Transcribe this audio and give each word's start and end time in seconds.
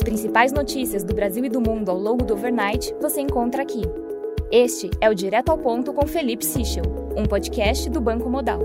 As 0.00 0.04
principais 0.04 0.50
notícias 0.50 1.04
do 1.04 1.12
Brasil 1.12 1.44
e 1.44 1.50
do 1.50 1.60
mundo 1.60 1.90
ao 1.90 1.98
longo 1.98 2.24
do 2.24 2.32
overnight 2.32 2.94
você 3.02 3.20
encontra 3.20 3.62
aqui. 3.62 3.82
Este 4.50 4.88
é 4.98 5.10
o 5.10 5.14
Direto 5.14 5.50
ao 5.50 5.58
Ponto 5.58 5.92
com 5.92 6.06
Felipe 6.06 6.42
Sichel, 6.42 6.84
um 7.14 7.26
podcast 7.26 7.90
do 7.90 8.00
Banco 8.00 8.30
Modal. 8.30 8.60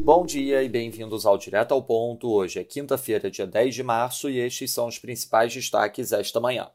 Bom 0.00 0.24
dia 0.24 0.62
e 0.62 0.68
bem-vindos 0.68 1.26
ao 1.26 1.36
Direto 1.36 1.74
ao 1.74 1.82
Ponto. 1.82 2.30
Hoje 2.30 2.60
é 2.60 2.64
quinta-feira, 2.64 3.28
dia 3.28 3.48
10 3.48 3.74
de 3.74 3.82
março, 3.82 4.30
e 4.30 4.38
estes 4.38 4.70
são 4.70 4.86
os 4.86 4.96
principais 4.96 5.52
destaques 5.52 6.12
esta 6.12 6.38
manhã. 6.38 6.70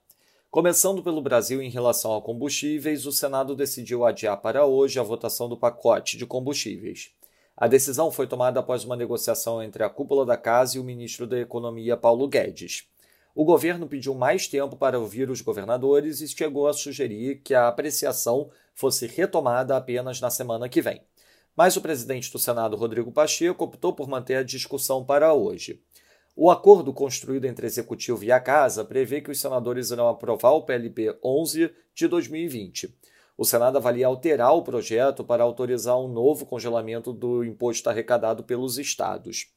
Começando 0.52 1.02
pelo 1.02 1.22
Brasil 1.22 1.62
em 1.62 1.70
relação 1.70 2.14
a 2.18 2.22
combustíveis, 2.22 3.06
o 3.06 3.14
Senado 3.14 3.56
decidiu 3.56 4.04
adiar 4.04 4.42
para 4.42 4.66
hoje 4.66 5.00
a 5.00 5.04
votação 5.04 5.48
do 5.48 5.56
pacote 5.56 6.18
de 6.18 6.26
combustíveis. 6.26 7.14
A 7.56 7.68
decisão 7.68 8.12
foi 8.12 8.26
tomada 8.26 8.60
após 8.60 8.84
uma 8.84 8.96
negociação 8.96 9.62
entre 9.62 9.84
a 9.84 9.90
cúpula 9.90 10.26
da 10.26 10.36
casa 10.36 10.78
e 10.78 10.80
o 10.80 10.84
ministro 10.84 11.28
da 11.28 11.40
Economia, 11.40 11.96
Paulo 11.96 12.28
Guedes. 12.28 12.88
O 13.36 13.46
governo 13.46 13.88
pediu 13.88 14.16
mais 14.16 14.48
tempo 14.48 14.76
para 14.76 15.00
ouvir 15.00 15.30
os 15.30 15.40
governadores 15.40 16.20
e 16.20 16.28
chegou 16.28 16.68
a 16.68 16.74
sugerir 16.74 17.42
que 17.44 17.54
a 17.54 17.68
apreciação 17.68 18.50
fosse 18.74 19.06
retomada 19.06 19.78
apenas 19.78 20.20
na 20.20 20.32
semana 20.32 20.68
que 20.68 20.82
vem. 20.82 21.02
Mas 21.56 21.78
o 21.78 21.82
presidente 21.82 22.32
do 22.32 22.40
Senado, 22.40 22.76
Rodrigo 22.76 23.12
Pacheco, 23.12 23.64
optou 23.64 23.94
por 23.94 24.08
manter 24.08 24.36
a 24.36 24.44
discussão 24.44 25.06
para 25.06 25.34
hoje. 25.34 25.80
O 26.36 26.50
acordo 26.50 26.92
construído 26.92 27.46
entre 27.46 27.68
Executivo 27.68 28.24
e 28.24 28.32
a 28.32 28.40
Casa 28.40 28.84
prevê 28.84 29.22
que 29.22 29.30
os 29.30 29.40
senadores 29.40 29.92
irão 29.92 30.08
aprovar 30.08 30.54
o 30.54 30.64
PLP 30.64 31.16
11 31.24 31.72
de 31.94 32.08
2020. 32.08 32.96
O 33.36 33.46
Senado 33.46 33.78
avalia 33.78 34.08
alterar 34.08 34.56
o 34.56 34.62
projeto 34.62 35.24
para 35.24 35.44
autorizar 35.44 36.00
um 36.00 36.08
novo 36.08 36.46
congelamento 36.46 37.12
do 37.12 37.44
imposto 37.44 37.90
arrecadado 37.90 38.44
pelos 38.44 38.78
estados. 38.78 39.48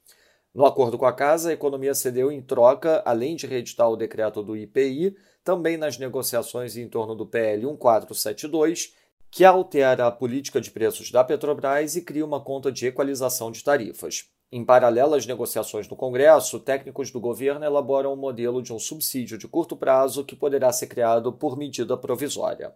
No 0.53 0.65
acordo 0.65 0.97
com 0.97 1.05
a 1.05 1.13
Casa, 1.13 1.49
a 1.49 1.53
economia 1.53 1.93
cedeu 1.93 2.31
em 2.31 2.41
troca, 2.41 3.03
além 3.05 3.35
de 3.35 3.45
reeditar 3.45 3.87
o 3.87 3.95
decreto 3.95 4.41
do 4.41 4.57
IPI, 4.57 5.15
também 5.43 5.77
nas 5.77 5.99
negociações 5.99 6.75
em 6.75 6.89
torno 6.89 7.13
do 7.13 7.27
PL 7.27 7.67
1472, 7.67 8.95
que 9.29 9.45
altera 9.45 10.07
a 10.07 10.11
política 10.11 10.59
de 10.59 10.71
preços 10.71 11.11
da 11.11 11.23
Petrobras 11.23 11.95
e 11.95 12.01
cria 12.01 12.25
uma 12.25 12.41
conta 12.41 12.71
de 12.71 12.87
equalização 12.87 13.51
de 13.51 13.63
tarifas. 13.63 14.31
Em 14.51 14.65
paralelo 14.65 15.13
às 15.13 15.27
negociações 15.27 15.87
no 15.87 15.95
Congresso, 15.95 16.59
técnicos 16.59 17.11
do 17.11 17.19
governo 17.19 17.63
elaboram 17.63 18.13
um 18.13 18.17
modelo 18.17 18.63
de 18.63 18.73
um 18.73 18.79
subsídio 18.79 19.37
de 19.37 19.47
curto 19.47 19.75
prazo 19.75 20.23
que 20.25 20.35
poderá 20.35 20.71
ser 20.71 20.87
criado 20.87 21.31
por 21.31 21.55
medida 21.55 21.95
provisória. 21.95 22.73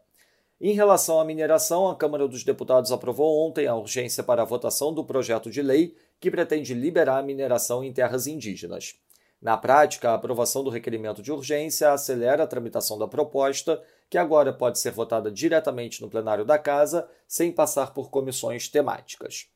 Em 0.63 0.73
relação 0.73 1.19
à 1.19 1.25
mineração, 1.25 1.89
a 1.89 1.95
Câmara 1.95 2.27
dos 2.27 2.43
Deputados 2.43 2.91
aprovou 2.91 3.47
ontem 3.47 3.65
a 3.65 3.75
urgência 3.75 4.21
para 4.23 4.43
a 4.43 4.45
votação 4.45 4.93
do 4.93 5.03
projeto 5.03 5.49
de 5.49 5.59
lei 5.59 5.95
que 6.19 6.29
pretende 6.29 6.75
liberar 6.75 7.17
a 7.17 7.23
mineração 7.23 7.83
em 7.83 7.91
terras 7.91 8.27
indígenas. 8.27 8.93
Na 9.41 9.57
prática, 9.57 10.11
a 10.11 10.13
aprovação 10.13 10.63
do 10.63 10.69
requerimento 10.69 11.23
de 11.23 11.31
urgência 11.31 11.91
acelera 11.91 12.43
a 12.43 12.47
tramitação 12.47 12.99
da 12.99 13.07
proposta, 13.07 13.81
que 14.07 14.19
agora 14.19 14.53
pode 14.53 14.77
ser 14.77 14.91
votada 14.91 15.31
diretamente 15.31 15.99
no 15.99 16.11
plenário 16.11 16.45
da 16.45 16.59
Casa, 16.59 17.09
sem 17.27 17.51
passar 17.51 17.91
por 17.91 18.11
comissões 18.11 18.67
temáticas. 18.67 19.47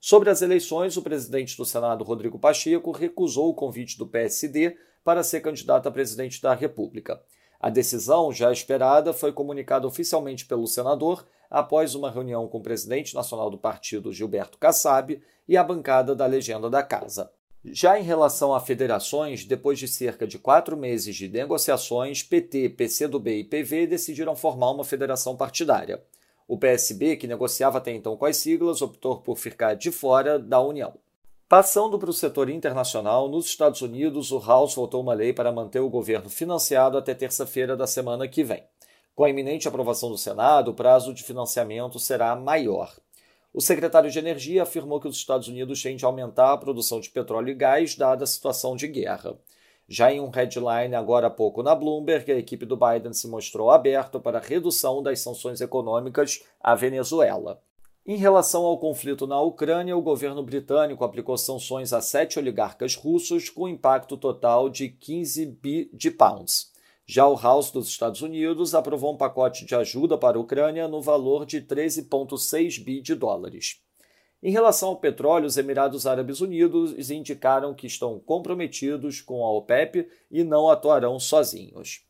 Sobre 0.00 0.30
as 0.30 0.40
eleições, 0.40 0.96
o 0.96 1.02
presidente 1.02 1.54
do 1.54 1.66
Senado, 1.66 2.02
Rodrigo 2.02 2.38
Pacheco, 2.38 2.92
recusou 2.92 3.50
o 3.50 3.54
convite 3.54 3.98
do 3.98 4.06
PSD 4.06 4.74
para 5.04 5.22
ser 5.22 5.42
candidato 5.42 5.86
a 5.86 5.92
presidente 5.92 6.40
da 6.40 6.54
República. 6.54 7.20
A 7.60 7.70
decisão, 7.70 8.32
já 8.32 8.52
esperada, 8.52 9.12
foi 9.12 9.32
comunicada 9.32 9.86
oficialmente 9.86 10.46
pelo 10.46 10.66
senador 10.66 11.26
após 11.50 11.94
uma 11.94 12.10
reunião 12.10 12.48
com 12.48 12.58
o 12.58 12.62
presidente 12.62 13.14
nacional 13.14 13.50
do 13.50 13.58
partido, 13.58 14.12
Gilberto 14.12 14.58
Kassab, 14.58 15.20
e 15.48 15.56
a 15.56 15.64
bancada 15.64 16.14
da 16.14 16.26
legenda 16.26 16.68
da 16.68 16.82
casa. 16.82 17.30
Já 17.64 17.98
em 17.98 18.02
relação 18.02 18.54
a 18.54 18.60
federações, 18.60 19.44
depois 19.44 19.78
de 19.78 19.88
cerca 19.88 20.26
de 20.26 20.38
quatro 20.38 20.76
meses 20.76 21.16
de 21.16 21.28
negociações, 21.28 22.22
PT, 22.22 22.70
PCdoB 22.70 23.40
e 23.40 23.44
PV 23.44 23.86
decidiram 23.88 24.36
formar 24.36 24.70
uma 24.70 24.84
federação 24.84 25.36
partidária. 25.36 26.02
O 26.46 26.56
PSB, 26.56 27.16
que 27.16 27.26
negociava 27.26 27.78
até 27.78 27.90
então 27.90 28.16
com 28.16 28.24
as 28.24 28.36
siglas, 28.36 28.82
optou 28.82 29.20
por 29.20 29.36
ficar 29.36 29.74
de 29.74 29.90
fora 29.90 30.38
da 30.38 30.60
União. 30.60 30.94
Passando 31.48 31.96
para 31.96 32.10
o 32.10 32.12
setor 32.12 32.50
internacional, 32.50 33.28
nos 33.28 33.46
Estados 33.46 33.80
Unidos, 33.80 34.32
o 34.32 34.40
House 34.40 34.74
votou 34.74 35.00
uma 35.00 35.14
lei 35.14 35.32
para 35.32 35.52
manter 35.52 35.78
o 35.78 35.88
governo 35.88 36.28
financiado 36.28 36.98
até 36.98 37.14
terça-feira 37.14 37.76
da 37.76 37.86
semana 37.86 38.26
que 38.26 38.42
vem. 38.42 38.64
Com 39.14 39.22
a 39.22 39.30
iminente 39.30 39.68
aprovação 39.68 40.10
do 40.10 40.18
Senado, 40.18 40.72
o 40.72 40.74
prazo 40.74 41.14
de 41.14 41.22
financiamento 41.22 42.00
será 42.00 42.34
maior. 42.34 42.92
O 43.54 43.60
secretário 43.60 44.10
de 44.10 44.18
Energia 44.18 44.64
afirmou 44.64 45.00
que 45.00 45.06
os 45.06 45.16
Estados 45.16 45.46
Unidos 45.46 45.80
têm 45.80 45.94
de 45.96 46.04
aumentar 46.04 46.52
a 46.52 46.58
produção 46.58 46.98
de 46.98 47.10
petróleo 47.10 47.50
e 47.50 47.54
gás, 47.54 47.94
dada 47.94 48.24
a 48.24 48.26
situação 48.26 48.74
de 48.74 48.88
guerra. 48.88 49.38
Já 49.88 50.12
em 50.12 50.18
um 50.20 50.30
headline 50.30 50.96
agora 50.96 51.28
há 51.28 51.30
pouco 51.30 51.62
na 51.62 51.76
Bloomberg, 51.76 52.32
a 52.32 52.38
equipe 52.38 52.66
do 52.66 52.76
Biden 52.76 53.12
se 53.12 53.28
mostrou 53.28 53.70
aberta 53.70 54.18
para 54.18 54.38
a 54.38 54.42
redução 54.42 55.00
das 55.00 55.20
sanções 55.20 55.60
econômicas 55.60 56.42
à 56.60 56.74
Venezuela. 56.74 57.62
Em 58.08 58.14
relação 58.14 58.64
ao 58.64 58.78
conflito 58.78 59.26
na 59.26 59.40
Ucrânia, 59.40 59.96
o 59.96 60.00
governo 60.00 60.40
britânico 60.40 61.02
aplicou 61.02 61.36
sanções 61.36 61.92
a 61.92 62.00
sete 62.00 62.38
oligarcas 62.38 62.94
russos 62.94 63.50
com 63.50 63.68
impacto 63.68 64.16
total 64.16 64.70
de 64.70 64.88
15 64.88 65.44
bi 65.46 65.90
de 65.92 66.12
pounds. 66.12 66.70
Já 67.04 67.26
o 67.26 67.34
House 67.34 67.72
dos 67.72 67.88
Estados 67.88 68.22
Unidos 68.22 68.76
aprovou 68.76 69.12
um 69.12 69.16
pacote 69.16 69.64
de 69.64 69.74
ajuda 69.74 70.16
para 70.16 70.38
a 70.38 70.40
Ucrânia 70.40 70.86
no 70.86 71.02
valor 71.02 71.44
de 71.44 71.60
13,6 71.60 72.84
bi 72.84 73.00
de 73.00 73.16
dólares. 73.16 73.80
Em 74.40 74.52
relação 74.52 74.90
ao 74.90 75.00
petróleo, 75.00 75.46
os 75.46 75.56
Emirados 75.56 76.06
Árabes 76.06 76.40
Unidos 76.40 77.10
indicaram 77.10 77.74
que 77.74 77.88
estão 77.88 78.20
comprometidos 78.20 79.20
com 79.20 79.44
a 79.44 79.50
OPEP 79.50 80.08
e 80.30 80.44
não 80.44 80.70
atuarão 80.70 81.18
sozinhos. 81.18 82.05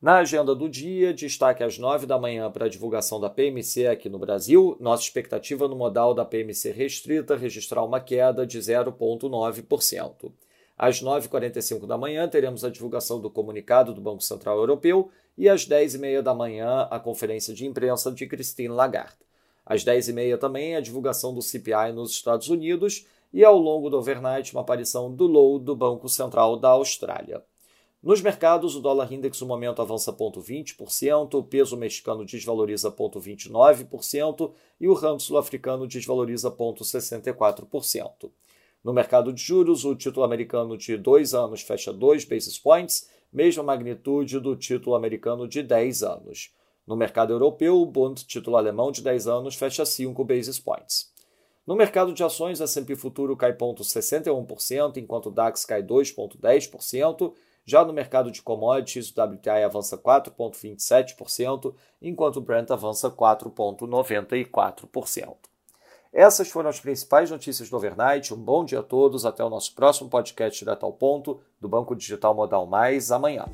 Na 0.00 0.16
agenda 0.16 0.54
do 0.54 0.66
dia, 0.66 1.12
destaque 1.12 1.62
às 1.62 1.76
9 1.76 2.06
da 2.06 2.18
manhã 2.18 2.50
para 2.50 2.64
a 2.64 2.68
divulgação 2.70 3.20
da 3.20 3.28
PMC 3.28 3.86
aqui 3.86 4.08
no 4.08 4.18
Brasil. 4.18 4.74
Nossa 4.80 5.02
expectativa 5.02 5.68
no 5.68 5.76
modal 5.76 6.14
da 6.14 6.24
PMC 6.24 6.70
restrita 6.70 7.36
registrar 7.36 7.84
uma 7.84 8.00
queda 8.00 8.46
de 8.46 8.58
0,9%. 8.58 10.32
Às 10.78 11.02
9h45 11.02 11.86
da 11.86 11.98
manhã, 11.98 12.26
teremos 12.26 12.64
a 12.64 12.70
divulgação 12.70 13.20
do 13.20 13.28
comunicado 13.28 13.92
do 13.92 14.00
Banco 14.00 14.22
Central 14.22 14.56
Europeu 14.56 15.10
e 15.36 15.50
às 15.50 15.68
10h30 15.68 16.22
da 16.22 16.32
manhã, 16.32 16.88
a 16.90 16.98
conferência 16.98 17.52
de 17.52 17.66
imprensa 17.66 18.10
de 18.10 18.26
Christine 18.26 18.68
Lagarde. 18.68 19.18
Às 19.66 19.84
10h30 19.84 20.38
também, 20.38 20.76
a 20.76 20.80
divulgação 20.80 21.34
do 21.34 21.42
CPI 21.42 21.92
nos 21.92 22.12
Estados 22.12 22.48
Unidos 22.48 23.04
e, 23.34 23.44
ao 23.44 23.58
longo 23.58 23.90
do 23.90 23.98
overnight, 23.98 24.54
uma 24.54 24.62
aparição 24.62 25.14
do 25.14 25.26
low 25.26 25.58
do 25.58 25.76
Banco 25.76 26.08
Central 26.08 26.56
da 26.56 26.70
Austrália. 26.70 27.42
Nos 28.02 28.22
mercados, 28.22 28.74
o 28.74 28.80
dólar 28.80 29.12
index 29.12 29.42
no 29.42 29.46
momento 29.46 29.82
avança 29.82 30.10
0,20%, 30.10 31.34
o 31.34 31.42
peso 31.42 31.76
mexicano 31.76 32.24
desvaloriza 32.24 32.90
0,29% 32.90 34.52
e 34.80 34.88
o 34.88 34.94
ramo 34.94 35.20
sul-africano 35.20 35.86
desvaloriza 35.86 36.50
0,64%. 36.50 38.30
No 38.82 38.94
mercado 38.94 39.34
de 39.34 39.42
juros, 39.42 39.84
o 39.84 39.94
título 39.94 40.24
americano 40.24 40.78
de 40.78 40.96
2 40.96 41.34
anos 41.34 41.60
fecha 41.60 41.92
2 41.92 42.24
basis 42.24 42.58
points, 42.58 43.06
mesma 43.30 43.62
magnitude 43.62 44.40
do 44.40 44.56
título 44.56 44.96
americano 44.96 45.46
de 45.46 45.62
10 45.62 46.02
anos. 46.02 46.54
No 46.86 46.96
mercado 46.96 47.34
europeu, 47.34 47.82
o 47.82 47.84
Bund, 47.84 48.24
título 48.24 48.56
alemão 48.56 48.90
de 48.90 49.02
10 49.02 49.28
anos, 49.28 49.54
fecha 49.56 49.84
5 49.84 50.24
basis 50.24 50.58
points. 50.58 51.12
No 51.66 51.76
mercado 51.76 52.14
de 52.14 52.24
ações, 52.24 52.62
a 52.62 52.64
S&P 52.64 52.96
Futuro 52.96 53.36
cai 53.36 53.52
0,61%, 53.52 54.96
enquanto 54.96 55.26
o 55.26 55.30
DAX 55.30 55.66
cai 55.66 55.82
2,10%, 55.82 57.34
já 57.64 57.84
no 57.84 57.92
mercado 57.92 58.30
de 58.30 58.40
commodities, 58.42 59.10
o 59.10 59.22
WTI 59.22 59.64
avança 59.64 59.98
4,27%, 59.98 61.74
enquanto 62.00 62.36
o 62.36 62.40
Brent 62.40 62.70
avança 62.70 63.10
4,94%. 63.10 65.50
Essas 66.12 66.50
foram 66.50 66.68
as 66.68 66.80
principais 66.80 67.30
notícias 67.30 67.70
do 67.70 67.76
overnight. 67.76 68.34
Um 68.34 68.36
bom 68.36 68.64
dia 68.64 68.80
a 68.80 68.82
todos. 68.82 69.24
Até 69.24 69.44
o 69.44 69.50
nosso 69.50 69.72
próximo 69.74 70.10
podcast 70.10 70.58
direto 70.58 70.84
ao 70.84 70.92
ponto 70.92 71.40
do 71.60 71.68
Banco 71.68 71.94
Digital 71.94 72.34
Modal 72.34 72.66
Mais 72.66 73.12
amanhã. 73.12 73.46